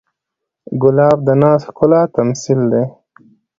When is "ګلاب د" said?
0.81-1.29